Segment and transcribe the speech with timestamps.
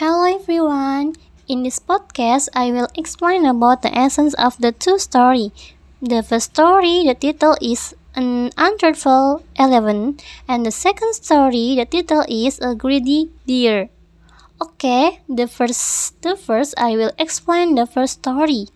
[0.00, 1.12] Hello everyone.
[1.48, 5.52] In this podcast, I will explain about the essence of the two story.
[6.00, 12.24] The first story, the title is an untruthful elephant, and the second story, the title
[12.24, 13.90] is a greedy deer.
[14.62, 18.72] Okay, the first, the first I will explain the first story.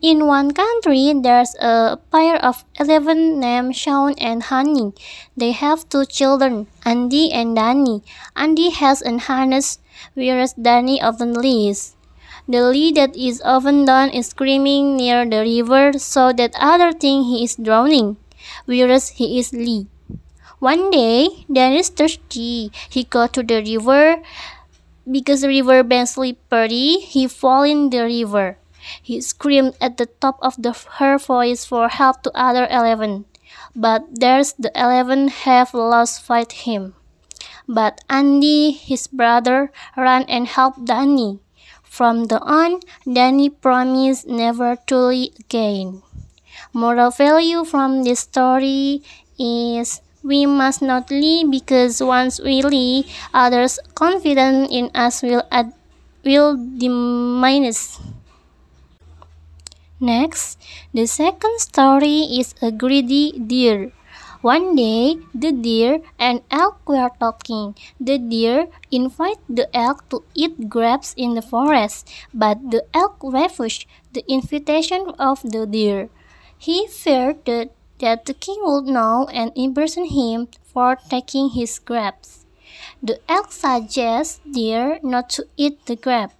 [0.00, 4.92] In one country, there's a pair of elephants named Shawn and Honey.
[5.36, 8.02] They have two children, Andy and Danny.
[8.36, 9.80] Andy has a harness,
[10.14, 11.96] whereas Danny often leads.
[12.48, 17.26] The lead that is often done is screaming near the river so that others think
[17.26, 18.16] he is drowning,
[18.66, 19.86] whereas he is Lee.
[20.60, 22.70] One day, Danny is thirsty.
[22.88, 24.22] He goes to the river.
[25.10, 28.58] Because the river bank slippery, he fall in the river.
[29.02, 33.26] He screamed at the top of the, her voice for help to other eleven,
[33.74, 36.94] but there's the eleven have lost fight him.
[37.68, 41.40] But Andy, his brother, ran and helped Danny.
[41.82, 46.02] From the on, Danny promised never to lead again.
[46.72, 49.02] Moral value from this story
[49.38, 55.72] is we must not lie because once we lie, others' confidence in us will, ad-
[56.24, 57.96] will diminish.
[60.00, 60.58] Next,
[60.94, 63.90] the second story is a greedy deer.
[64.42, 67.74] One day, the deer and elk were talking.
[67.98, 73.86] The deer invited the elk to eat grapes in the forest, but the elk refused
[74.12, 76.10] the invitation of the deer.
[76.56, 82.46] He feared that, that the king would know and imprison him for taking his grapes.
[83.02, 86.30] The elk suggests deer not to eat the grape.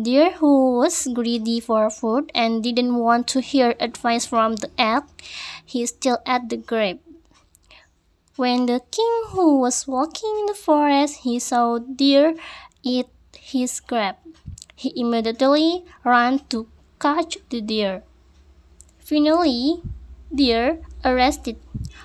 [0.00, 5.04] Deer, who was greedy for food and didn't want to hear advice from the elk,
[5.64, 7.00] he still ate the grape.
[8.34, 12.34] When the king who was walking in the forest he saw deer
[12.82, 13.06] eat
[13.38, 14.16] his grape,
[14.74, 16.66] he immediately ran to
[16.98, 18.02] catch the deer.
[18.98, 19.80] Finally,
[20.34, 21.56] deer arrested.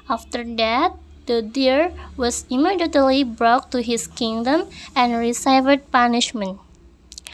[0.08, 0.94] After that,
[1.26, 6.60] the deer was immediately brought to his kingdom and received punishment.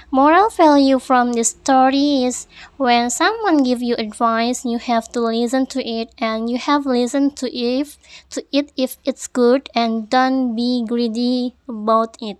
[0.09, 5.67] Moral value from this story is when someone give you advice, you have to listen
[5.67, 7.97] to it and you have listened to it
[8.31, 12.37] to it if it's good and don't be greedy about it.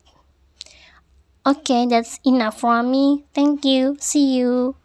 [1.45, 3.23] Okay, that's enough from me.
[3.33, 3.95] Thank you.
[4.01, 4.75] See you.